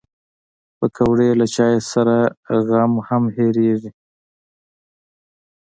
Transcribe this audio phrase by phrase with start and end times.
[0.77, 2.15] پکورې له چای سره
[2.67, 3.91] غم هم هېرېږي